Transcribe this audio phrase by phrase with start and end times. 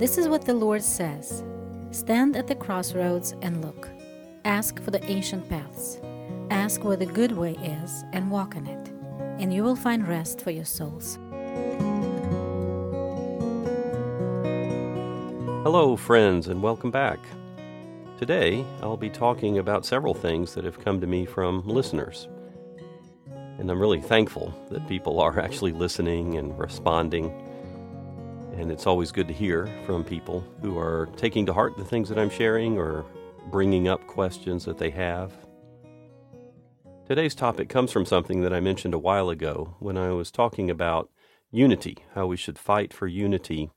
[0.00, 1.44] This is what the Lord says
[1.90, 3.90] Stand at the crossroads and look.
[4.46, 6.00] Ask for the ancient paths.
[6.48, 8.88] Ask where the good way is and walk in it,
[9.38, 11.18] and you will find rest for your souls.
[15.64, 17.18] Hello, friends, and welcome back.
[18.16, 22.26] Today, I'll be talking about several things that have come to me from listeners.
[23.58, 27.49] And I'm really thankful that people are actually listening and responding.
[28.60, 32.08] And it's always good to hear from people who are taking to heart the things
[32.08, 33.04] that I'm sharing or
[33.50, 35.32] bringing up questions that they have.
[37.06, 40.70] Today's topic comes from something that I mentioned a while ago when I was talking
[40.70, 41.10] about
[41.50, 43.70] unity, how we should fight for unity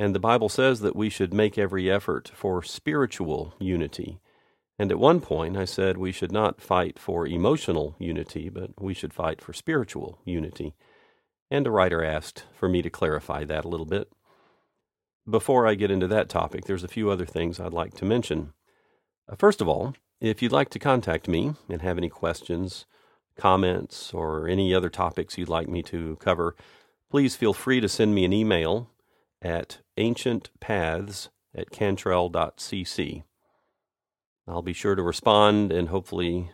[0.00, 4.18] and the Bible says that we should make every effort for spiritual unity.
[4.78, 8.94] And at one point, I said we should not fight for emotional unity, but we
[8.94, 10.74] should fight for spiritual unity.
[11.50, 14.12] And a writer asked for me to clarify that a little bit.
[15.28, 18.52] Before I get into that topic, there's a few other things I'd like to mention.
[19.28, 22.86] Uh, first of all, if you'd like to contact me and have any questions,
[23.36, 26.54] comments, or any other topics you'd like me to cover,
[27.10, 28.90] please feel free to send me an email
[29.42, 33.22] at ancientpaths at cantrell.cc.
[34.46, 36.50] I'll be sure to respond and hopefully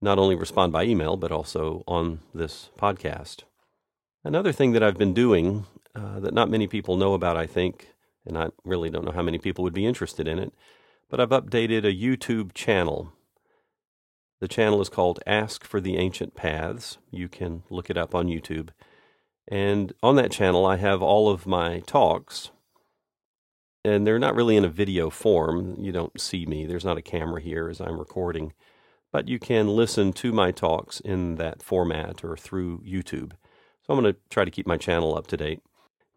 [0.00, 3.42] not only respond by email, but also on this podcast.
[4.28, 5.64] Another thing that I've been doing
[5.96, 7.94] uh, that not many people know about, I think,
[8.26, 10.52] and I really don't know how many people would be interested in it,
[11.08, 13.10] but I've updated a YouTube channel.
[14.42, 16.98] The channel is called Ask for the Ancient Paths.
[17.10, 18.68] You can look it up on YouTube.
[19.50, 22.50] And on that channel, I have all of my talks.
[23.82, 25.74] And they're not really in a video form.
[25.78, 26.66] You don't see me.
[26.66, 28.52] There's not a camera here as I'm recording.
[29.10, 33.32] But you can listen to my talks in that format or through YouTube.
[33.88, 35.62] So I'm going to try to keep my channel up to date.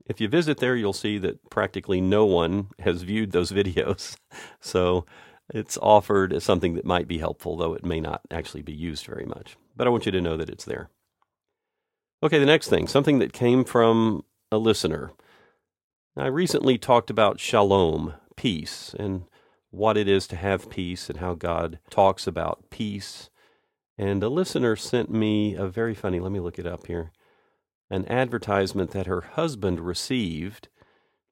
[0.05, 4.17] If you visit there, you'll see that practically no one has viewed those videos.
[4.59, 5.05] So
[5.53, 9.05] it's offered as something that might be helpful, though it may not actually be used
[9.05, 9.55] very much.
[9.75, 10.89] But I want you to know that it's there.
[12.21, 15.13] Okay, the next thing, something that came from a listener.
[16.17, 19.23] I recently talked about shalom, peace, and
[19.69, 23.29] what it is to have peace and how God talks about peace.
[23.97, 27.11] And a listener sent me a very funny, let me look it up here,
[27.91, 30.69] an advertisement that her husband received.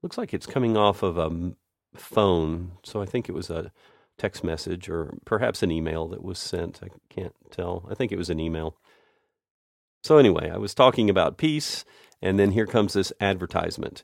[0.03, 1.53] Looks like it's coming off of a
[1.95, 3.71] phone, so I think it was a
[4.17, 6.81] text message or perhaps an email that was sent.
[6.83, 7.87] I can't tell.
[7.89, 8.75] I think it was an email.
[10.03, 11.85] So anyway, I was talking about peace,
[12.21, 14.03] and then here comes this advertisement,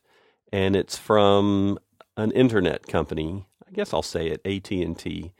[0.50, 1.78] and it's from
[2.16, 3.46] an internet company.
[3.68, 5.32] I guess I'll say it, AT and T,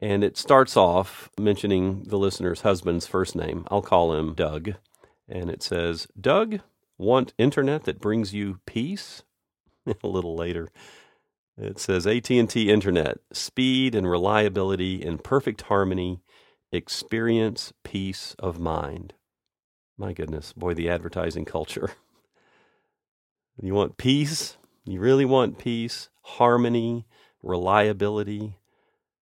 [0.00, 3.66] and it starts off mentioning the listener's husband's first name.
[3.70, 4.74] I'll call him Doug,
[5.28, 6.60] and it says, "Doug,
[6.98, 9.22] want internet that brings you peace?"
[10.02, 10.68] a little later,
[11.56, 16.22] it says AT&T Internet, speed and reliability in perfect harmony,
[16.72, 19.14] experience peace of mind.
[19.98, 21.90] My goodness, boy, the advertising culture.
[23.62, 24.56] you want peace?
[24.84, 27.06] You really want peace, harmony,
[27.42, 28.56] reliability,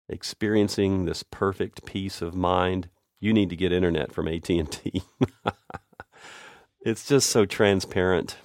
[0.08, 2.88] experiencing this perfect peace of mind.
[3.18, 5.02] You need to get internet from AT&T.
[6.82, 8.36] it's just so transparent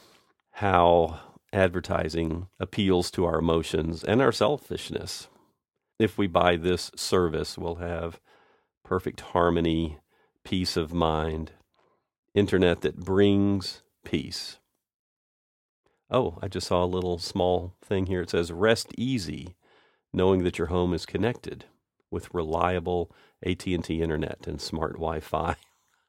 [0.52, 1.20] how
[1.54, 5.30] advertising appeals to our emotions and our selfishness.
[6.00, 8.20] If we buy this service, we'll have
[8.84, 10.00] perfect harmony,
[10.44, 11.54] peace of mind,
[12.34, 14.60] internet that brings peace.
[16.12, 18.22] Oh, I just saw a little small thing here.
[18.22, 19.56] It says rest easy
[20.14, 21.66] knowing that your home is connected
[22.12, 23.12] with reliable
[23.46, 25.56] AT&T internet and smart Wi-Fi.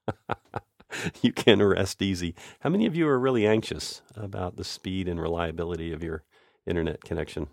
[1.22, 2.34] you can rest easy.
[2.60, 6.24] How many of you are really anxious about the speed and reliability of your
[6.66, 7.48] internet connection?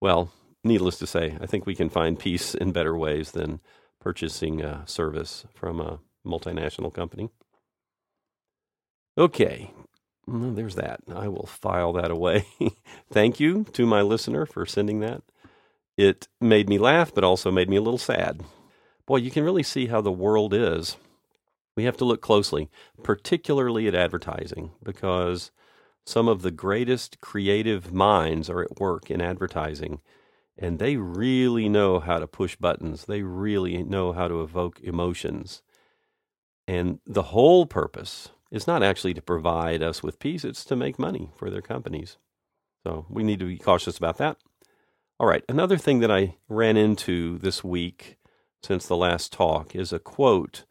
[0.00, 3.60] Well, needless to say, I think we can find peace in better ways than
[4.00, 7.30] purchasing a service from a multinational company.
[9.16, 9.70] Okay,
[10.26, 11.00] well, there's that.
[11.14, 12.46] I will file that away.
[13.12, 15.22] Thank you to my listener for sending that.
[15.96, 18.42] It made me laugh, but also made me a little sad.
[19.06, 20.96] Boy, you can really see how the world is.
[21.76, 22.70] We have to look closely,
[23.02, 25.50] particularly at advertising, because
[26.06, 30.00] some of the greatest creative minds are at work in advertising,
[30.56, 33.06] and they really know how to push buttons.
[33.06, 35.62] They really know how to evoke emotions.
[36.68, 40.98] And the whole purpose is not actually to provide us with peace, it's to make
[40.98, 42.18] money for their companies.
[42.86, 44.36] So we need to be cautious about that.
[45.18, 48.16] All right, another thing that I ran into this week
[48.62, 50.64] since the last talk is a quote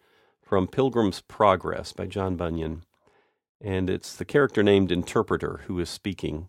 [0.54, 2.84] from Pilgrim's Progress by John Bunyan.
[3.60, 6.48] And it's the character named Interpreter who is speaking.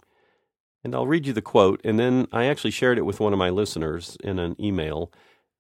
[0.85, 3.39] And I'll read you the quote, and then I actually shared it with one of
[3.39, 5.11] my listeners in an email,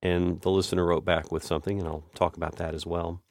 [0.03, 3.23] and the listener wrote back with something, and I'll talk about that as well.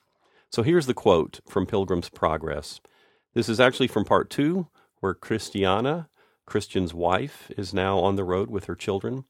[0.50, 2.82] So here's the quote from Pilgrim's Progress.
[3.36, 4.68] This is actually from part two,
[5.00, 6.10] where Christiana,
[6.48, 9.26] Christian's wife, is now on the road with her children,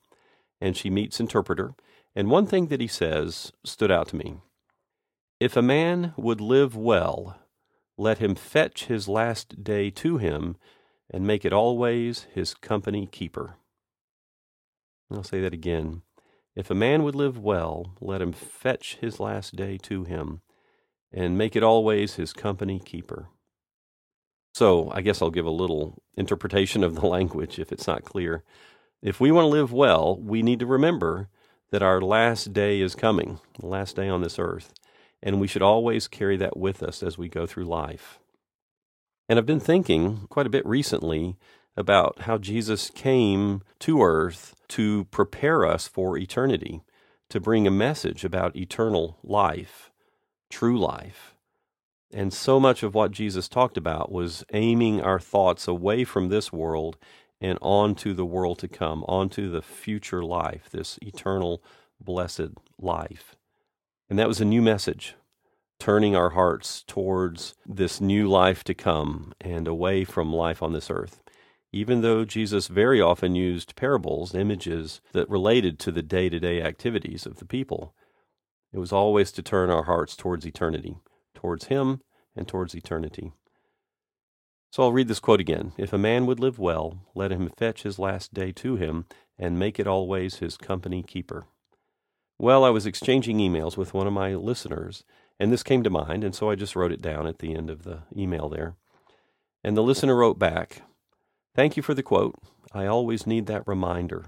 [0.62, 1.76] and she meets Interpreter.
[2.16, 4.38] And one thing that he says stood out to me.
[5.44, 7.38] If a man would live well,
[7.98, 10.56] let him fetch his last day to him,
[11.10, 13.58] and make it always his company keeper.
[15.12, 16.04] I'll say that again.
[16.56, 20.40] If a man would live well, let him fetch his last day to him,
[21.12, 23.28] and make it always his company keeper.
[24.54, 28.46] So I guess I'll give a little interpretation of the language if it's not clear.
[29.02, 31.28] If we want to live well, we need to remember
[31.72, 34.74] that our last day is coming, the last day on this earth,
[35.24, 38.20] and we should always carry that with us as we go through life.
[39.30, 41.38] And I've been thinking quite a bit recently
[41.78, 46.82] about how Jesus came to earth to prepare us for eternity,
[47.30, 49.92] to bring a message about eternal life,
[50.52, 51.36] true life.
[52.12, 56.52] And so much of what Jesus talked about was aiming our thoughts away from this
[56.52, 56.98] world
[57.42, 61.64] and onto the world to come, onto the future life, this eternal,
[62.00, 63.36] blessed life.
[64.10, 65.16] And that was a new message
[65.80, 70.90] turning our hearts towards this new life to come and away from life on this
[70.90, 71.22] earth.
[71.74, 76.62] Even though Jesus very often used parables, images that related to the day to day
[76.62, 77.94] activities of the people,
[78.72, 80.96] it was always to turn our hearts towards eternity,
[81.34, 82.02] towards Him
[82.36, 83.34] and towards eternity.
[84.74, 85.74] So I'll read this quote again.
[85.78, 89.06] If a man would live well, let him fetch his last day to him,
[89.38, 91.46] and make it always his company keeper.
[92.44, 95.06] Well, I was exchanging emails with one of my listeners,
[95.40, 97.70] and this came to mind, and so I just wrote it down at the end
[97.70, 98.76] of the email there.
[99.64, 100.82] And the listener wrote back
[101.56, 102.36] Thank you for the quote.
[102.74, 104.26] I always need that reminder.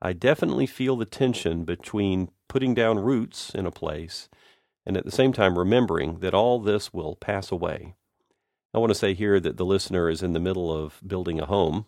[0.00, 4.28] I definitely feel the tension between putting down roots in a place
[4.86, 7.96] and at the same time remembering that all this will pass away.
[8.72, 11.46] I want to say here that the listener is in the middle of building a
[11.46, 11.86] home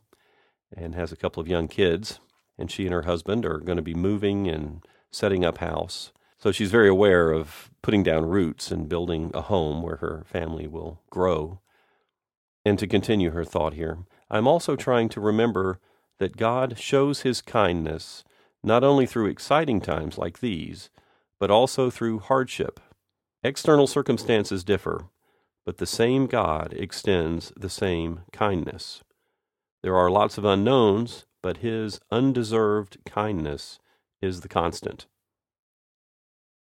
[0.77, 2.19] and has a couple of young kids,
[2.59, 6.13] and she and her husband are going to be moving and setting up house.
[6.39, 10.67] So she's very aware of putting down roots and building a home where her family
[10.67, 11.61] will grow.
[12.65, 13.99] And to continue her thought here,
[14.31, 15.81] I'm also trying to remember
[16.19, 18.25] that God shows his kindness
[18.63, 20.91] not only through exciting times like these,
[21.39, 22.79] but also through hardship.
[23.43, 25.07] External circumstances differ,
[25.65, 29.03] but the same God extends the same kindness.
[29.83, 33.79] There are lots of unknowns, but his undeserved kindness
[34.23, 35.07] is the constant.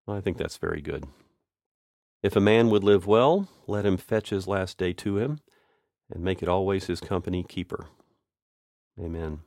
[0.08, 1.06] I think that's very good.
[2.24, 5.40] If a man would live well, let him fetch his last day to him,
[6.10, 7.88] and make it always his company keeper.
[9.00, 9.42] Amen.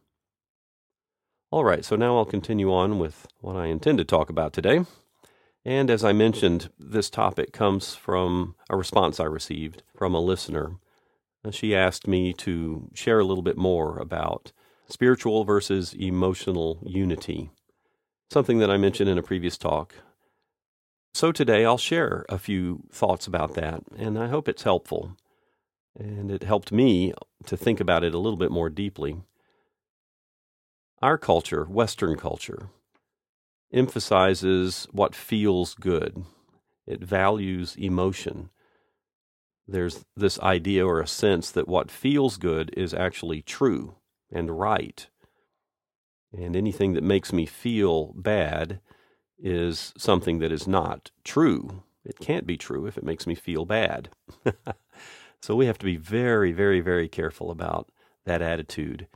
[1.50, 4.84] All right, so now I'll continue on with what I intend to talk about today.
[5.64, 10.76] And as I mentioned, this topic comes from a response I received from a listener.
[11.44, 14.52] Uh, she asked me to share a little bit more about
[14.88, 17.50] spiritual versus emotional unity,
[18.30, 19.94] something that I mentioned in a previous talk
[21.12, 25.16] so today I'll share a few thoughts about that, and I hope it's helpful.
[25.98, 27.12] And it helped me
[27.46, 29.20] to think about it a little bit more deeply.
[31.02, 32.68] Our culture, Western culture,
[33.72, 36.24] emphasizes what feels good.
[36.86, 38.50] It values emotion.
[39.66, 43.96] There's this idea or a sense that what feels good is actually true
[44.32, 45.08] and right.
[46.32, 48.80] And anything that makes me feel bad
[49.38, 51.82] is something that is not true.
[52.04, 54.10] It can't be true if it makes me feel bad.
[55.40, 57.90] so we have to be very, very, very careful about
[58.24, 59.06] that attitude.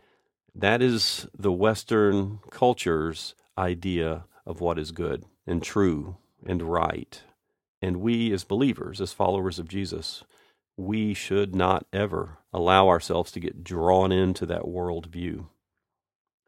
[0.54, 6.16] That is the Western culture's idea of what is good and true
[6.46, 7.22] and right.
[7.82, 10.24] And we, as believers, as followers of Jesus,
[10.76, 15.46] we should not ever allow ourselves to get drawn into that worldview.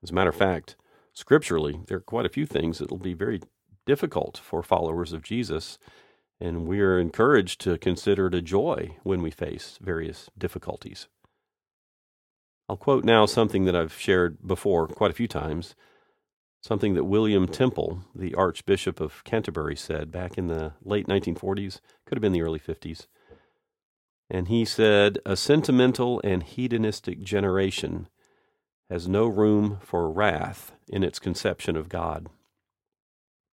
[0.02, 0.76] As a matter of fact,
[1.12, 3.40] scripturally, there are quite a few things that will be very
[3.86, 5.78] difficult for followers of Jesus.
[6.40, 11.08] And we are encouraged to consider it a joy when we face various difficulties.
[12.68, 15.74] I'll quote now something that I've shared before quite a few times,
[16.60, 22.18] something that William Temple, the Archbishop of Canterbury, said back in the late 1940s, could
[22.18, 23.06] have been the early 50s.
[24.28, 28.08] And he said, A sentimental and hedonistic generation
[28.90, 32.28] has no room for wrath in its conception of God.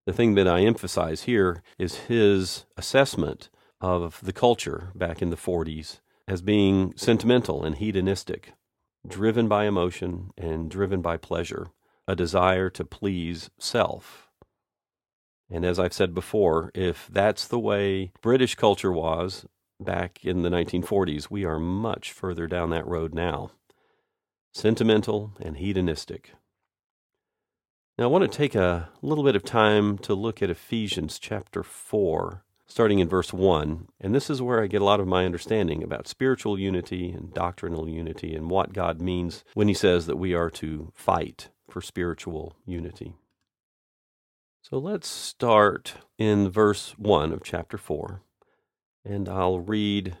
[0.05, 3.49] The thing that I emphasize here is his assessment
[3.81, 8.53] of the culture back in the 40s as being sentimental and hedonistic.
[9.07, 11.67] driven by emotion and driven by pleasure,
[12.07, 14.27] a desire to please self.
[15.49, 19.45] And as I've said before, if that's the way British culture was
[19.79, 23.51] back in the 1940s, we are much further down that road now.
[24.57, 26.31] Sentimental and hedonistic.
[27.95, 31.61] Now, I want to take a little bit of time to look at Ephesians chapter
[31.61, 33.87] 4, starting in verse 1.
[34.01, 37.31] And this is where I get a lot of my understanding about spiritual unity and
[37.31, 41.79] doctrinal unity and what God means when He says that we are to fight for
[41.79, 43.13] spiritual unity.
[44.63, 48.21] So let's start in verse 1 of chapter 4.
[49.05, 50.17] And I'll read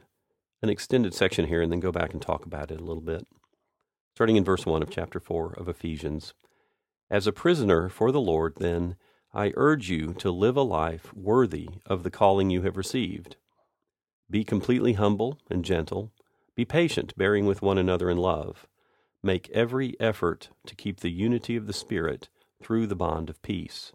[0.61, 3.25] an extended section here and then go back and talk about it a little bit.
[4.17, 6.33] Starting in verse 1 of chapter 4 of Ephesians.
[7.07, 8.95] As a prisoner for the Lord, then,
[9.31, 13.35] I urge you to live a life worthy of the calling you have received.
[14.27, 16.11] Be completely humble and gentle.
[16.55, 18.65] Be patient, bearing with one another in love.
[19.21, 22.27] Make every effort to keep the unity of the Spirit
[22.59, 23.91] through the bond of peace.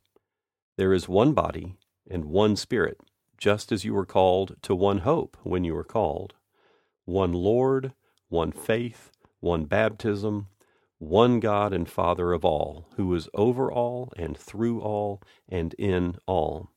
[0.77, 1.75] There is one body
[2.09, 3.01] and one Spirit,
[3.39, 6.35] just as you were called to one hope when you were called,
[7.07, 7.93] one Lord,
[8.29, 9.11] one faith,
[9.43, 10.49] one baptism
[11.03, 16.17] one God and Father of all, who is over all and through all and in
[16.27, 16.71] all.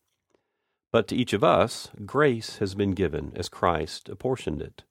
[0.91, 4.83] But to each of us, grace has been given as Christ apportioned it.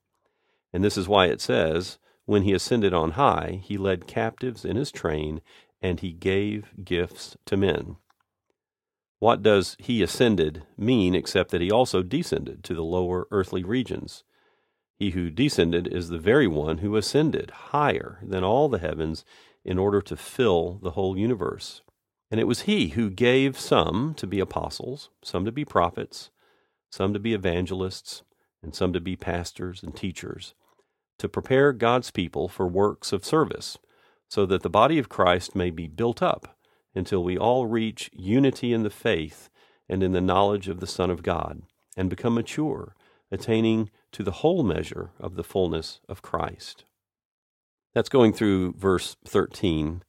[0.71, 4.77] And this is why it says, When he ascended on high, he led captives in
[4.77, 5.41] his train,
[5.81, 7.97] and he gave gifts to men.
[9.19, 14.23] What does he ascended mean except that he also descended to the lower earthly regions?
[14.97, 19.25] He who descended is the very one who ascended higher than all the heavens
[19.63, 21.81] in order to fill the whole universe.
[22.31, 26.29] And it was he who gave some to be apostles, some to be prophets,
[26.89, 28.23] some to be evangelists,
[28.63, 30.53] and some to be pastors and teachers,
[31.19, 33.77] to prepare God's people for works of service,
[34.29, 36.57] so that the body of Christ may be built up
[36.95, 39.49] until we all reach unity in the faith
[39.87, 41.61] and in the knowledge of the Son of God,
[41.97, 42.95] and become mature
[43.31, 46.85] attaining to the whole measure of the fullness of Christ.
[47.93, 50.03] That's going through verse 13.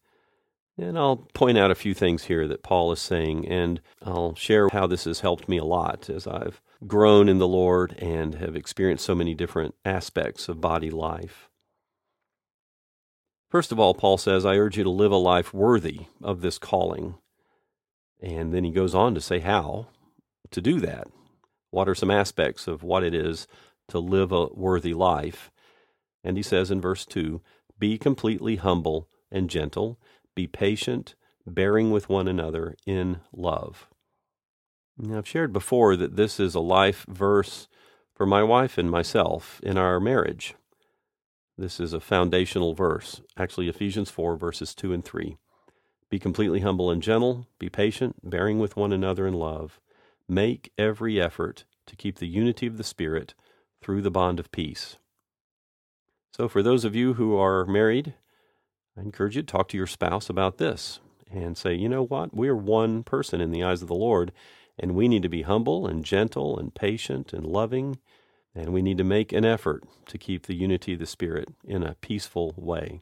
[0.79, 4.69] And I'll point out a few things here that Paul is saying, and I'll share
[4.69, 8.55] how this has helped me a lot as I've grown in the Lord and have
[8.55, 11.49] experienced so many different aspects of body life.
[13.49, 16.59] First of all, Paul says, I urge you to live a life worthy of this
[16.59, 17.15] calling.
[18.21, 19.87] And then he goes on to say how
[20.51, 21.07] to do that.
[21.77, 23.47] What are some aspects of what it is
[23.89, 25.51] to live a worthy life?
[26.25, 27.43] And he says in verse 2
[27.79, 30.01] Be completely humble and gentle,
[30.35, 31.17] be patient,
[31.47, 33.91] bearing with one another in love.
[34.97, 37.69] Now, I've shared before that this is a life verse
[38.15, 40.55] for my wife and myself in our marriage.
[41.59, 45.37] This is a foundational verse, actually, Ephesians 4, verses 2 and 3.
[46.09, 49.79] Be completely humble and gentle, be patient, bearing with one another in love.
[50.29, 53.35] Make every effort to keep the unity of the Spirit
[53.81, 54.97] through the bond of peace.
[56.33, 58.15] So, for those of you who are married,
[58.97, 62.35] I encourage you to talk to your spouse about this and say, you know what?
[62.35, 64.33] We're one person in the eyes of the Lord,
[64.79, 67.99] and we need to be humble and gentle and patient and loving,
[68.55, 71.83] and we need to make an effort to keep the unity of the Spirit in
[71.83, 73.01] a peaceful way.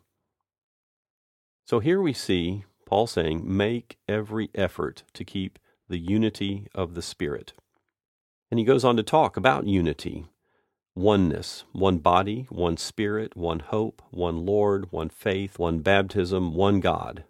[1.67, 7.03] So, here we see Paul saying, make every effort to keep the unity of the
[7.03, 7.53] Spirit.
[8.51, 10.27] And he goes on to talk about unity
[10.97, 17.25] oneness, one body, one spirit, one hope, one Lord, one faith, one baptism, one God.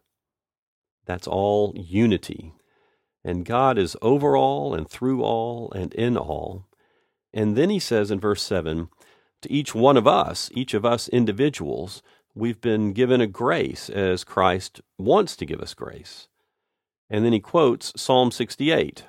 [1.06, 2.52] That's all unity.
[3.24, 6.66] And God is over all and through all and in all.
[7.32, 8.88] And then he says in verse 7
[9.42, 12.02] to each one of us, each of us individuals,
[12.34, 16.28] we've been given a grace as Christ wants to give us grace.
[17.14, 19.04] And then he quotes Psalm 68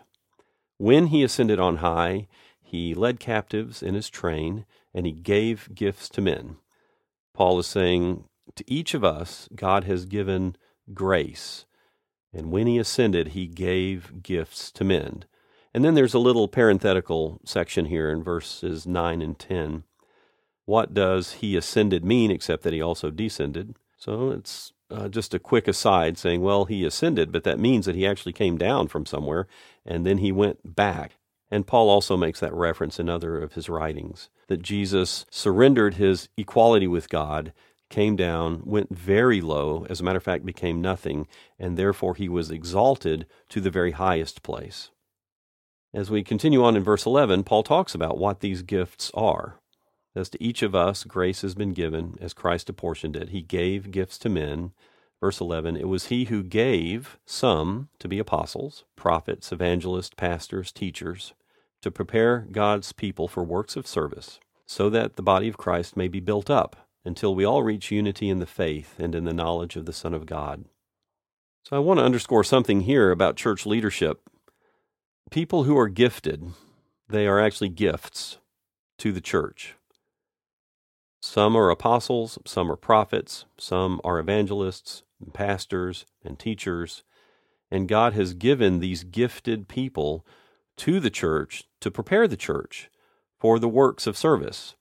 [0.78, 2.28] When he ascended on high,
[2.62, 6.58] he led captives in his train, and he gave gifts to men.
[7.34, 10.56] Paul is saying to each of us, God has given
[10.94, 11.66] grace.
[12.32, 15.26] And when he ascended, he gave gifts to men.
[15.74, 19.84] And then there's a little parenthetical section here in verses 9 and 10.
[20.66, 23.78] What does he ascended mean except that he also descended?
[23.98, 27.96] So it's uh, just a quick aside saying, well, he ascended, but that means that
[27.96, 29.48] he actually came down from somewhere
[29.86, 31.18] and then he went back.
[31.52, 36.30] And Paul also makes that reference in other of his writings that Jesus surrendered his
[36.38, 37.54] equality with God,
[37.90, 41.28] came down, went very low, as a matter of fact, became nothing,
[41.60, 44.90] and therefore he was exalted to the very highest place.
[45.94, 49.60] As we continue on in verse 11, Paul talks about what these gifts are.
[50.16, 53.30] As to each of us, grace has been given as Christ apportioned it.
[53.30, 54.72] He gave gifts to men.
[55.20, 61.34] Verse 11, it was he who gave some to be apostles, prophets, evangelists, pastors, teachers,
[61.82, 66.08] to prepare God's people for works of service, so that the body of Christ may
[66.08, 69.76] be built up until we all reach unity in the faith and in the knowledge
[69.76, 70.66] of the Son of God.
[71.64, 74.22] So I want to underscore something here about church leadership.
[75.32, 76.52] People who are gifted,
[77.10, 78.38] they are actually gifts
[79.00, 79.76] to the church.
[81.28, 87.04] Some are apostles, some are prophets, some are evangelists, and pastors, and teachers.
[87.72, 90.24] And God has given these gifted people
[90.78, 92.92] to the church to prepare the church
[93.40, 94.76] for the works of service.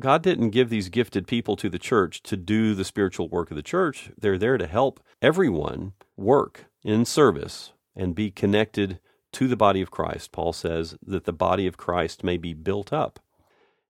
[0.00, 3.56] God didn't give these gifted people to the church to do the spiritual work of
[3.56, 4.10] the church.
[4.18, 9.00] They're there to help everyone work in service and be connected
[9.32, 10.32] to the body of Christ.
[10.32, 13.20] Paul says that the body of Christ may be built up.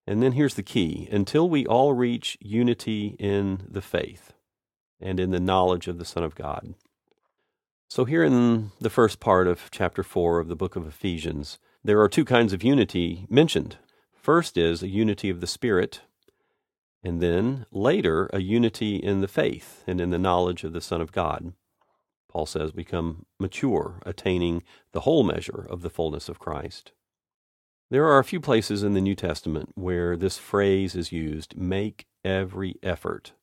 [0.06, 4.32] And then here's the key until we all reach unity in the faith
[5.00, 6.74] and in the knowledge of the Son of God.
[7.88, 12.00] So, here in the first part of chapter 4 of the book of Ephesians, there
[12.00, 13.76] are two kinds of unity mentioned.
[14.14, 16.00] First is a unity of the Spirit,
[17.04, 21.00] and then later a unity in the faith and in the knowledge of the Son
[21.00, 21.52] of God.
[22.30, 26.92] Paul says, become mature, attaining the whole measure of the fullness of Christ.
[27.92, 32.06] There are a few places in the New Testament where this phrase is used make
[32.24, 33.34] every effort.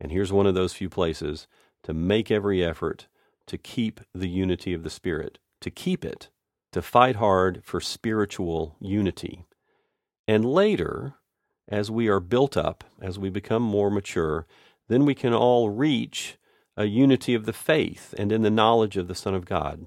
[0.00, 1.46] And here's one of those few places
[1.84, 3.06] to make every effort
[3.46, 6.28] to keep the unity of the Spirit, to keep it,
[6.72, 9.44] to fight hard for spiritual unity.
[10.26, 11.14] And later,
[11.68, 14.44] as we are built up, as we become more mature,
[14.88, 16.36] then we can all reach
[16.76, 19.86] a unity of the faith and in the knowledge of the Son of God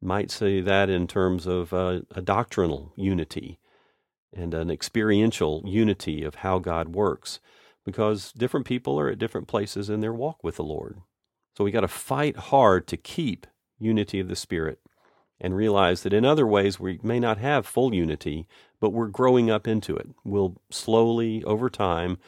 [0.00, 3.58] might say that in terms of uh, a doctrinal unity
[4.32, 7.40] and an experiential unity of how God works,
[7.84, 10.98] because different people are at different places in their walk with the Lord.
[11.56, 13.46] So we got to fight hard to keep
[13.78, 14.78] unity of the Spirit
[15.40, 18.46] and realize that in other ways we may not have full unity,
[18.80, 20.08] but we're growing up into it.
[20.24, 22.18] We'll slowly, over time,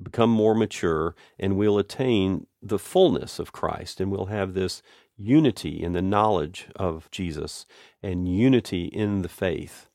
[0.00, 4.82] become more mature and we'll attain the fullness of Christ and we'll have this
[5.20, 7.66] unity in the knowledge of Jesus
[8.02, 9.88] and unity in the faith.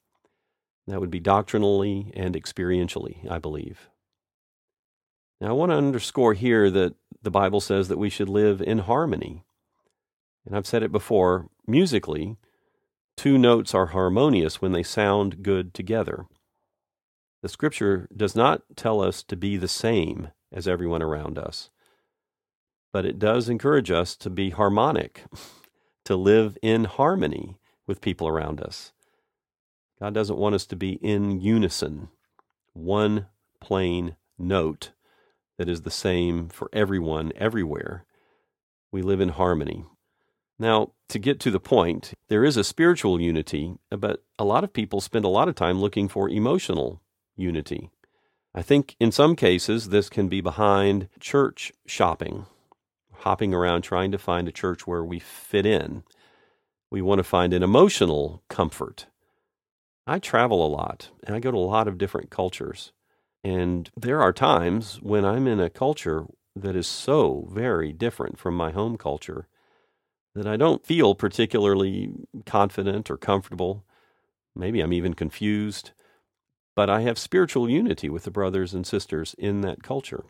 [0.88, 3.90] That would be doctrinally and experientially, I believe.
[5.42, 8.80] Now, I want to underscore here that the Bible says that we should live in
[8.80, 9.44] harmony.
[10.46, 12.38] And I've said it before musically,
[13.18, 16.28] two notes are harmonious when they sound good together.
[17.42, 21.70] The scripture does not tell us to be the same as everyone around us
[22.96, 25.26] but it does encourage us to be harmonic,
[26.06, 28.94] to live in harmony with people around us.
[30.00, 32.08] God doesn't want us to be in unison,
[32.72, 33.26] one
[33.60, 34.92] plain note
[35.58, 38.06] that is the same for everyone everywhere.
[38.94, 39.84] We live in harmony.
[40.58, 44.72] Now, to get to the point, there is a spiritual unity, but a lot of
[44.72, 47.02] people spend a lot of time looking for emotional
[47.36, 47.90] unity.
[48.54, 52.46] I think in some cases this can be behind church shopping
[53.26, 56.04] hopping around trying to find a church where we fit in.
[56.92, 59.08] We want to find an emotional comfort.
[60.06, 62.92] I travel a lot and I go to a lot of different cultures.
[63.44, 68.56] And there are times when I'm in a culture that is so very different from
[68.56, 69.48] my home culture
[70.36, 72.12] that I don't feel particularly
[72.46, 73.84] confident or comfortable.
[74.56, 75.94] Maybe I'm even confused.
[76.76, 80.26] But I have spiritual unity with the brothers and sisters in that culture.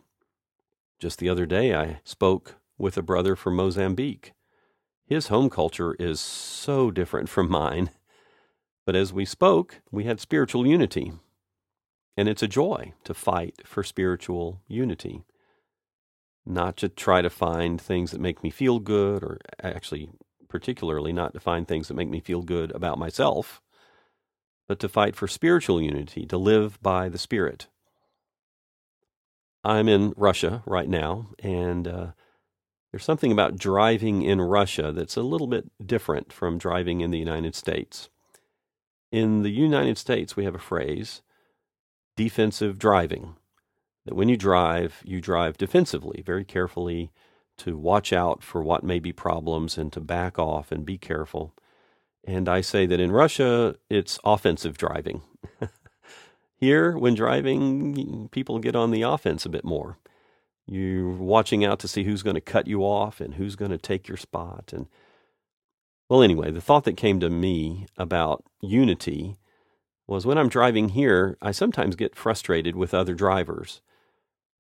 [0.98, 4.34] Just the other day, I spoke with a brother from Mozambique.
[5.06, 7.92] His home culture is so different from mine.
[8.86, 11.14] But as we spoke, we had spiritual unity.
[12.18, 15.24] And it's a joy to fight for spiritual unity.
[16.46, 20.10] Not to try to find things that make me feel good, or actually,
[20.48, 23.62] particularly not to find things that make me feel good about myself,
[24.68, 27.68] but to fight for spiritual unity, to live by the Spirit.
[29.64, 32.08] I'm in Russia right now, and uh,
[32.96, 37.20] there's something about driving in Russia that's a little bit different from driving in the
[37.20, 38.08] United States.
[39.12, 41.22] In the United States, we have a phrase,
[42.16, 43.36] defensive driving,
[44.06, 47.12] that when you drive, you drive defensively, very carefully
[47.58, 51.54] to watch out for what may be problems and to back off and be careful.
[52.24, 55.22] And I say that in Russia, it's offensive driving.
[56.56, 59.98] Here, when driving, people get on the offense a bit more.
[60.68, 63.78] You're watching out to see who's going to cut you off and who's going to
[63.78, 64.72] take your spot.
[64.74, 64.88] And
[66.10, 69.38] well, anyway, the thought that came to me about unity
[70.08, 73.82] was when I'm driving here, I sometimes get frustrated with other drivers.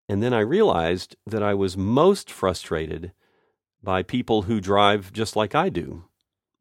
[0.09, 3.11] And then I realized that I was most frustrated
[3.81, 6.05] by people who drive just like I do.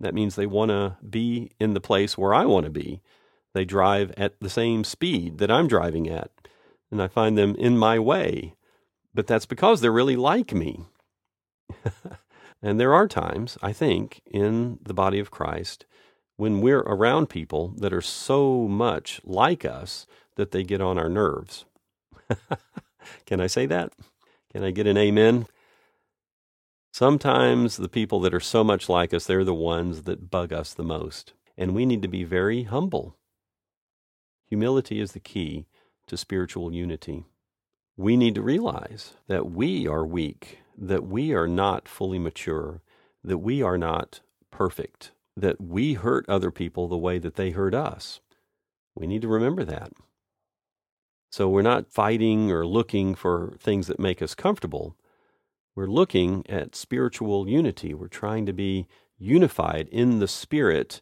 [0.01, 3.01] That means they want to be in the place where I want to be.
[3.55, 6.31] They drive at the same speed that I'm driving at,
[6.91, 8.55] and I find them in my way.
[9.15, 10.85] But that's because they're really like me.
[12.63, 15.87] and there are times, I think, in the body of Christ
[16.37, 21.09] when we're around people that are so much like us that they get on our
[21.09, 21.65] nerves.
[23.27, 23.93] Can I say that?
[24.53, 25.47] Can I get an amen?
[26.93, 30.75] Sometimes the people that are so much like us, they're the ones that bug us
[30.75, 31.33] the most.
[31.57, 33.17] And we need to be very humble.
[34.49, 35.67] Humility is the key
[36.07, 37.25] to spiritual unity.
[37.97, 42.83] We need to realize that we are weak, that we are not fully mature,
[43.23, 47.75] that we are not perfect, that we hurt other people the way that they hurt
[47.75, 48.21] us.
[48.95, 49.93] We need to remember that.
[51.31, 54.97] So we're not fighting or looking for things that make us comfortable
[55.75, 57.95] we're looking at spiritual unity.
[57.95, 58.87] We're trying to be
[59.19, 61.01] unified in the spirit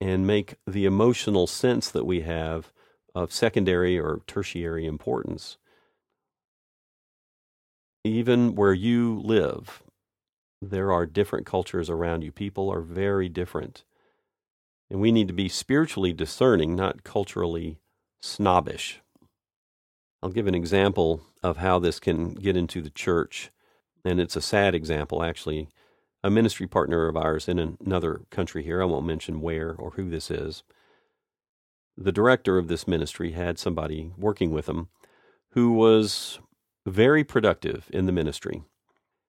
[0.00, 2.72] and make the emotional sense that we have
[3.14, 5.58] of secondary or tertiary importance.
[8.06, 9.82] Even where you live,
[10.62, 12.30] there are different cultures around you.
[12.30, 13.84] People are very different.
[14.88, 17.78] And we need to be spiritually discerning, not culturally
[18.20, 19.00] snobbish.
[20.22, 23.50] I'll give an example of how this can get into the church
[24.04, 25.68] and it's a sad example, actually.
[26.22, 30.08] A ministry partner of ours in another country here, I won't mention where or who
[30.08, 30.62] this is,
[31.96, 34.88] the director of this ministry had somebody working with him
[35.50, 36.38] who was
[36.86, 38.62] very productive in the ministry.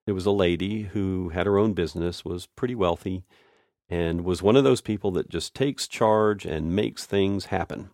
[0.06, 3.24] It was a lady who had her own business, was pretty wealthy,
[3.90, 7.90] and was one of those people that just takes charge and makes things happen.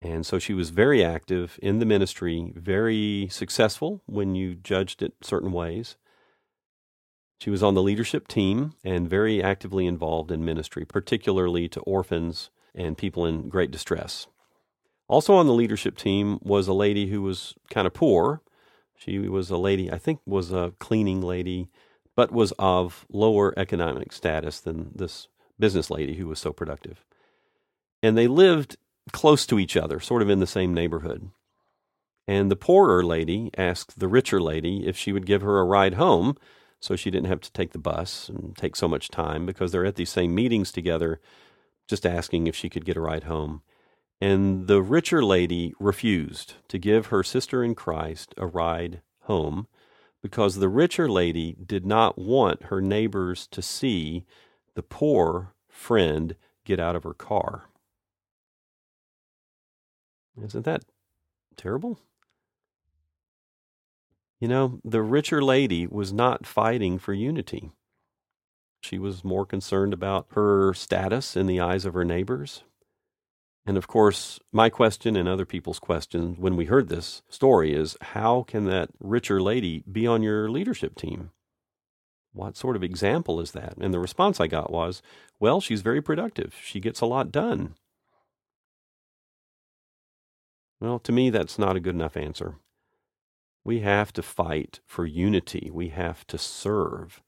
[0.00, 5.14] And so she was very active in the ministry, very successful when you judged it
[5.22, 5.96] certain ways.
[7.38, 12.50] She was on the leadership team and very actively involved in ministry, particularly to orphans
[12.74, 14.26] and people in great distress.
[15.08, 18.42] Also on the leadership team was a lady who was kind of poor.
[19.04, 21.68] She was a lady, I think was a cleaning lady,
[22.14, 27.04] but was of lower economic status than this business lady who was so productive.
[28.02, 28.76] And they lived
[29.10, 31.30] close to each other, sort of in the same neighborhood.
[32.28, 35.94] And the poorer lady asked the richer lady if she would give her a ride
[35.94, 36.36] home
[36.78, 39.86] so she didn't have to take the bus and take so much time because they're
[39.86, 41.20] at these same meetings together,
[41.88, 43.62] just asking if she could get a ride home.
[44.22, 49.66] And the richer lady refused to give her sister in Christ a ride home
[50.22, 54.24] because the richer lady did not want her neighbors to see
[54.76, 57.64] the poor friend get out of her car.
[60.40, 60.84] Isn't that
[61.56, 61.98] terrible?
[64.38, 67.72] You know, the richer lady was not fighting for unity.
[68.82, 72.62] She was more concerned about her status in the eyes of her neighbors.
[73.64, 77.96] And of course, my question and other people's question when we heard this story is
[78.00, 81.30] how can that richer lady be on your leadership team?
[82.32, 83.74] What sort of example is that?
[83.78, 85.02] And the response I got was,
[85.38, 86.56] well, she's very productive.
[86.62, 87.74] She gets a lot done.
[90.80, 92.56] Well, to me, that's not a good enough answer.
[93.64, 95.70] We have to fight for unity.
[95.72, 97.22] We have to serve.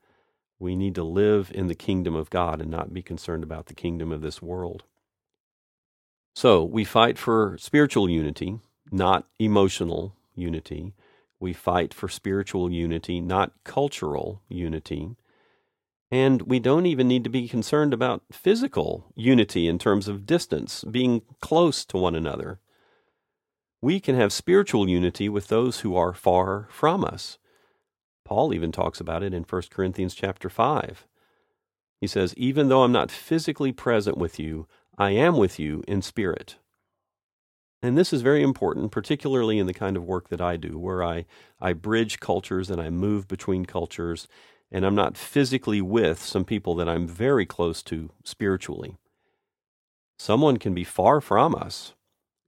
[0.58, 3.74] We need to live in the kingdom of God and not be concerned about the
[3.74, 4.82] kingdom of this world.
[6.34, 8.58] So we fight for spiritual unity,
[8.90, 10.94] not emotional unity.
[11.40, 15.10] We fight for spiritual unity, not cultural unity.
[16.10, 20.84] And we don't even need to be concerned about physical unity in terms of distance,
[20.84, 22.60] being close to one another
[23.84, 27.36] we can have spiritual unity with those who are far from us.
[28.24, 31.06] Paul even talks about it in 1 Corinthians chapter 5.
[32.00, 34.66] He says, Even though I'm not physically present with you,
[34.96, 36.56] I am with you in spirit.
[37.82, 41.02] And this is very important, particularly in the kind of work that I do, where
[41.02, 41.26] I,
[41.60, 44.26] I bridge cultures and I move between cultures,
[44.70, 48.96] and I'm not physically with some people that I'm very close to spiritually.
[50.18, 51.94] Someone can be far from us,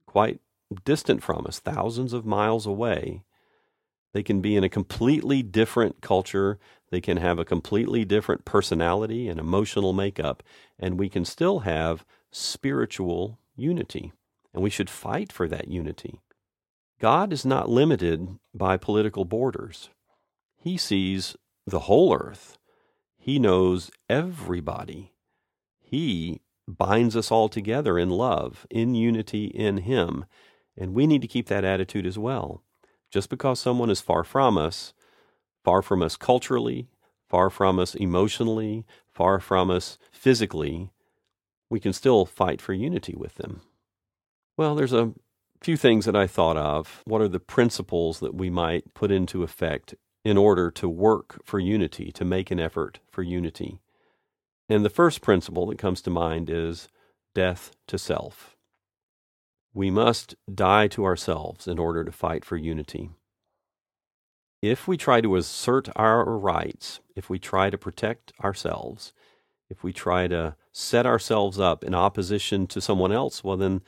[0.05, 0.39] quite
[0.85, 3.23] distant from us, thousands of miles away.
[4.13, 6.57] They can be in a completely different culture.
[6.89, 10.41] They can have a completely different personality and emotional makeup,
[10.79, 12.05] and we can still have
[12.37, 14.13] spiritual unity.
[14.53, 16.19] And we should fight for that unity.
[16.99, 19.89] God is not limited by political borders.
[20.55, 22.57] He sees the whole earth.
[23.17, 25.13] He knows everybody.
[25.79, 30.25] He binds us all together in love, in unity in Him.
[30.75, 32.63] And we need to keep that attitude as well.
[33.11, 34.93] Just because someone is far from us,
[35.63, 36.89] far from us culturally,
[37.29, 40.89] far from us emotionally, far from us physically,
[41.69, 43.61] we can still fight for unity with them.
[44.57, 45.13] Well, there's a
[45.61, 47.01] few things that I thought of.
[47.05, 51.59] What are the principles that we might put into effect in order to work for
[51.59, 53.79] unity, to make an effort for unity?
[54.69, 56.89] And the first principle that comes to mind is
[57.33, 58.55] death to self.
[59.73, 63.11] We must die to ourselves in order to fight for unity.
[64.61, 69.13] If we try to assert our rights, if we try to protect ourselves,
[69.69, 73.81] if we try to set ourselves up in opposition to someone else, well, then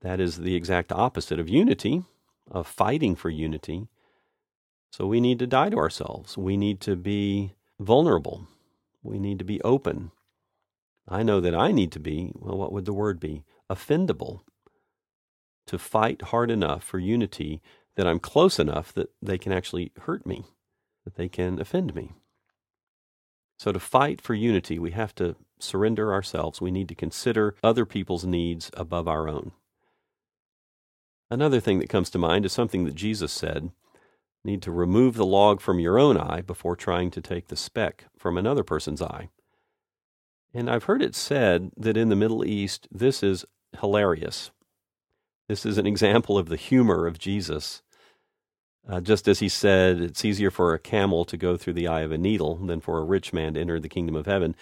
[0.00, 2.04] that is the exact opposite of unity,
[2.50, 3.88] of fighting for unity.
[4.90, 6.36] So we need to die to ourselves.
[6.36, 8.46] We need to be vulnerable.
[9.02, 10.10] We need to be open.
[11.08, 13.44] I know that I need to be, well, what would the word be?
[13.68, 14.40] Offendable
[15.66, 17.60] to fight hard enough for unity
[17.96, 20.44] that I'm close enough that they can actually hurt me,
[21.04, 22.12] that they can offend me.
[23.60, 26.62] So, to fight for unity, we have to surrender ourselves.
[26.62, 29.52] We need to consider other people's needs above our own.
[31.30, 33.70] Another thing that comes to mind is something that Jesus said
[34.42, 38.06] need to remove the log from your own eye before trying to take the speck
[38.16, 39.28] from another person's eye.
[40.54, 43.44] And I've heard it said that in the Middle East, this is
[43.78, 44.52] hilarious.
[45.48, 47.82] This is an example of the humor of Jesus.
[48.88, 52.00] Uh, just as he said, it's easier for a camel to go through the eye
[52.00, 54.56] of a needle than for a rich man to enter the kingdom of heaven.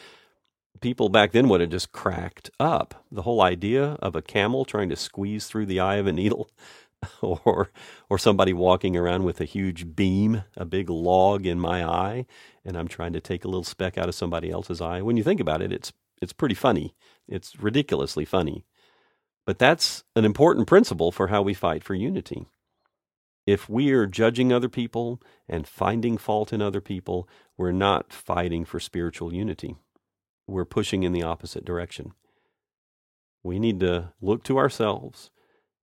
[0.80, 3.04] People back then would have just cracked up.
[3.10, 6.50] The whole idea of a camel trying to squeeze through the eye of a needle,
[7.22, 7.70] or
[8.10, 12.26] or somebody walking around with a huge beam, a big log in my eye,
[12.64, 15.02] and I'm trying to take a little speck out of somebody else's eye.
[15.02, 16.94] When you think about it, it's it's pretty funny.
[17.28, 18.64] It's ridiculously funny.
[19.46, 22.46] But that's an important principle for how we fight for unity.
[23.48, 28.66] If we are judging other people and finding fault in other people, we're not fighting
[28.66, 29.74] for spiritual unity.
[30.46, 32.12] We're pushing in the opposite direction.
[33.42, 35.30] We need to look to ourselves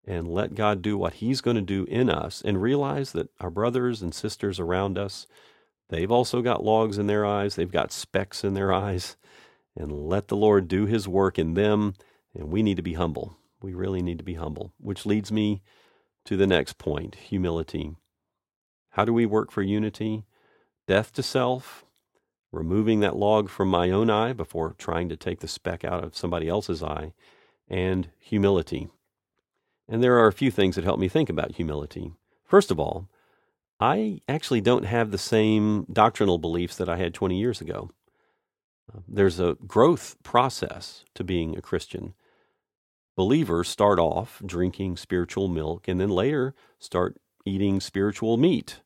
[0.06, 3.50] and let God do what He's going to do in us and realize that our
[3.50, 5.26] brothers and sisters around us,
[5.88, 9.16] they've also got logs in their eyes, they've got specks in their eyes,
[9.76, 11.94] and let the Lord do His work in them,
[12.32, 13.36] and we need to be humble.
[13.60, 15.62] We really need to be humble, which leads me
[16.26, 17.96] to the next point humility.
[18.90, 20.24] How do we work for unity?
[20.86, 21.84] Death to self,
[22.52, 26.16] removing that log from my own eye before trying to take the speck out of
[26.16, 27.12] somebody else's eye,
[27.68, 28.88] and humility.
[29.88, 32.12] And there are a few things that help me think about humility.
[32.44, 33.08] First of all,
[33.78, 37.90] I actually don't have the same doctrinal beliefs that I had 20 years ago.
[39.06, 42.14] There's a growth process to being a Christian
[43.16, 48.80] believers start off drinking spiritual milk and then later start eating spiritual meat.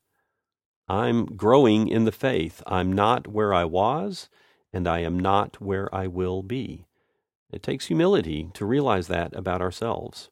[0.87, 2.63] I'm growing in the faith.
[2.65, 4.29] I'm not where I was,
[4.73, 6.85] and I am not where I will be.
[7.51, 10.29] It takes humility to realize that about ourselves.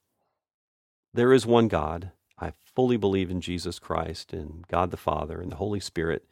[1.14, 2.12] There is one God.
[2.40, 6.26] I fully believe in Jesus Christ and God the Father and the Holy Spirit,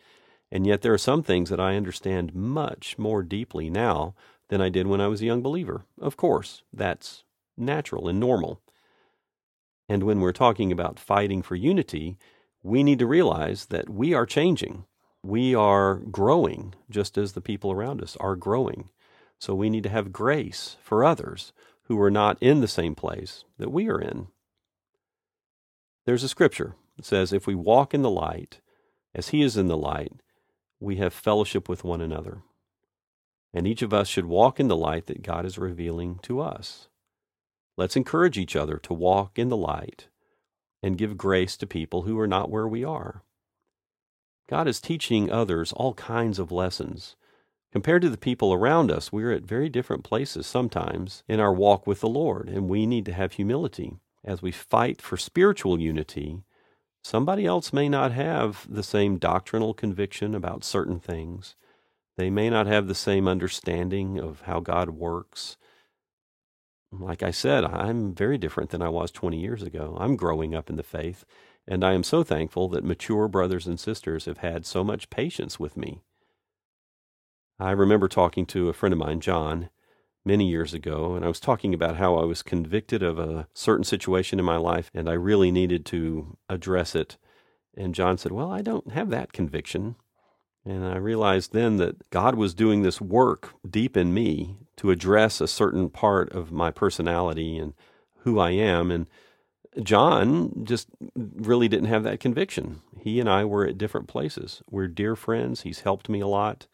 [0.51, 4.15] and yet there are some things that I understand much more deeply now
[4.47, 5.86] than I did when I was a young believer.
[5.99, 7.25] Of course, that's
[7.58, 8.62] natural and normal.
[9.89, 12.17] And when we're talking about fighting for unity,
[12.63, 14.86] we need to realize that we are changing.
[15.24, 18.89] We are growing just as the people around us are growing.
[19.39, 23.43] So we need to have grace for others who are not in the same place
[23.58, 24.28] that we are in.
[26.06, 28.60] There's a scripture that says, If we walk in the light,
[29.13, 30.13] as He is in the light,
[30.80, 32.43] we have fellowship with one another.
[33.54, 36.88] And each of us should walk in the light that God is revealing to us.
[37.78, 40.08] Let's encourage each other to walk in the light
[40.82, 43.22] and give grace to people who are not where we are.
[44.50, 47.16] God is teaching others all kinds of lessons.
[47.72, 51.86] Compared to the people around us, we're at very different places sometimes in our walk
[51.86, 53.98] with the Lord, and we need to have humility.
[54.24, 56.44] As we fight for spiritual unity,
[57.04, 61.56] somebody else may not have the same doctrinal conviction about certain things.
[62.16, 65.58] They may not have the same understanding of how God works
[66.91, 69.97] like I said, I'm very different than I was 20 years ago.
[70.00, 71.26] I'm growing up in the faith,
[71.67, 75.60] and I am so thankful that mature brothers and sisters have had so much patience
[75.60, 76.02] with me.
[77.60, 79.69] I remember talking to a friend of mine, John,
[80.28, 83.86] many years ago, and I was talking about how I was convicted of a certain
[83.86, 87.17] situation in my life and I really needed to address it.
[87.76, 89.95] And John said, Well, I don't have that conviction.
[90.67, 95.39] And I realized then that God was doing this work deep in me to address
[95.39, 97.73] a certain part of my personality and
[98.23, 98.91] who I am.
[98.91, 99.08] And
[99.82, 102.82] John just really didn't have that conviction.
[102.99, 104.62] He and I were at different places.
[104.69, 105.62] We're dear friends.
[105.62, 106.67] He's helped me a lot,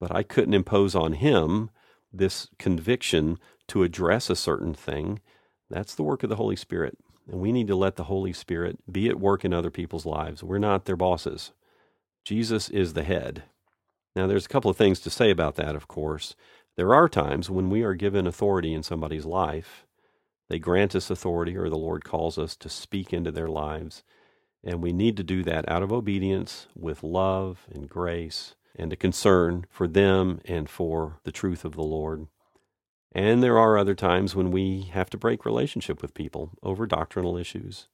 [0.00, 1.70] but I couldn't impose on him
[2.12, 5.20] this conviction to address a certain thing.
[5.70, 6.98] That's the work of the Holy Spirit.
[7.30, 10.42] And we need to let the Holy Spirit be at work in other people's lives.
[10.42, 11.52] We're not their bosses.
[12.24, 13.44] Jesus is the head.
[14.14, 16.34] Now, there's a couple of things to say about that, of course.
[16.76, 19.86] There are times when we are given authority in somebody's life.
[20.48, 24.02] They grant us authority, or the Lord calls us to speak into their lives.
[24.62, 28.96] And we need to do that out of obedience, with love and grace, and a
[28.96, 32.26] concern for them and for the truth of the Lord.
[33.14, 37.36] And there are other times when we have to break relationship with people over doctrinal
[37.36, 37.88] issues.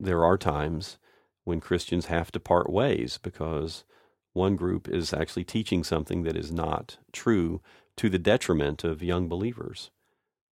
[0.00, 0.98] There are times
[1.44, 3.84] when Christians have to part ways because
[4.32, 7.60] one group is actually teaching something that is not true
[7.96, 9.90] to the detriment of young believers,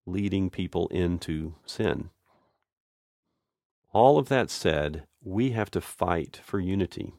[0.07, 2.11] leading people into sin.
[3.93, 7.15] All of that said, we have to fight for unity.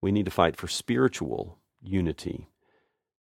[0.00, 2.48] We need to fight for spiritual unity,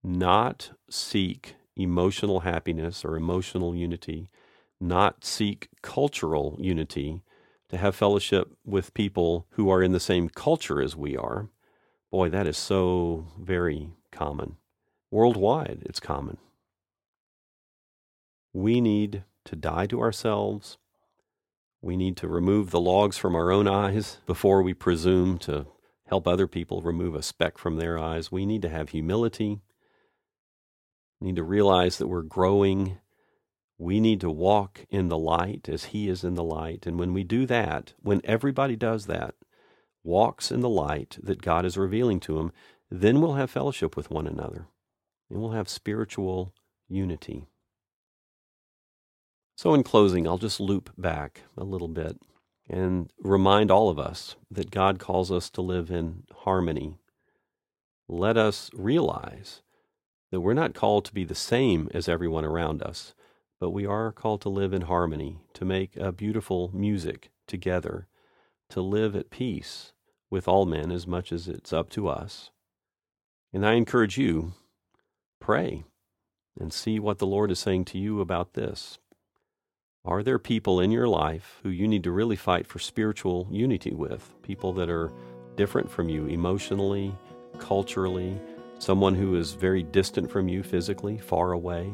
[0.02, 4.28] not seek emotional happiness or emotional unity,
[4.80, 7.22] not seek cultural unity,
[7.72, 11.50] to have fellowship with people who are in the same culture as we are.
[12.12, 14.56] Boy, that is so very common.
[15.10, 16.38] Worldwide, it's common.
[18.52, 20.78] We need to die to ourselves.
[21.82, 25.66] We need to remove the logs from our own eyes before we presume to
[26.06, 28.32] help other people remove a speck from their eyes.
[28.32, 29.60] We need to have humility
[31.20, 32.98] We need to realize that we're growing.
[33.82, 36.86] We need to walk in the light as He is in the light.
[36.86, 39.34] And when we do that, when everybody does that,
[40.04, 42.52] walks in the light that God is revealing to them,
[42.92, 44.68] then we'll have fellowship with one another
[45.28, 46.54] and we'll have spiritual
[46.88, 47.46] unity.
[49.56, 52.20] So, in closing, I'll just loop back a little bit
[52.70, 56.98] and remind all of us that God calls us to live in harmony.
[58.08, 59.62] Let us realize
[60.30, 63.12] that we're not called to be the same as everyone around us,
[63.62, 68.08] but we are called to live in harmony, to make a beautiful music together,
[68.68, 69.92] to live at peace
[70.28, 72.50] with all men as much as it's up to us.
[73.52, 74.54] And I encourage you,
[75.40, 75.84] pray
[76.58, 78.98] and see what the Lord is saying to you about this.
[80.04, 83.94] Are there people in your life who you need to really fight for spiritual unity
[83.94, 84.34] with?
[84.42, 85.12] People that are
[85.54, 87.14] different from you emotionally,
[87.60, 88.40] culturally,
[88.80, 91.92] someone who is very distant from you physically, far away?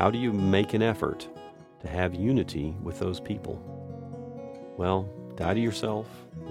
[0.00, 1.28] How do you make an effort
[1.82, 3.60] to have unity with those people?
[4.78, 6.06] Well, die to yourself,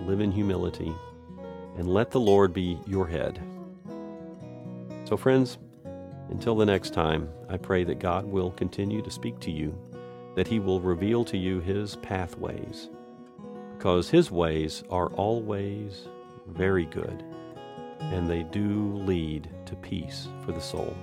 [0.05, 0.93] live in humility,
[1.75, 3.41] and let the Lord be your head.
[5.05, 5.57] So, friends,
[6.29, 9.75] until the next time, I pray that God will continue to speak to you,
[10.35, 12.91] that He will reveal to you His pathways,
[13.75, 16.07] because His ways are always
[16.45, 17.23] very good
[17.99, 20.95] and they do lead to peace for the soul.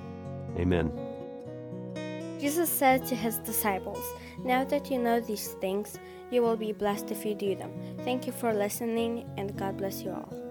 [0.57, 1.06] Amen.
[2.39, 4.05] Jesus said to his disciples,
[4.39, 5.99] Now that you know these things,
[6.31, 7.73] you will be blessed if you do them.
[8.05, 10.46] Thank you for listening, and God bless you all.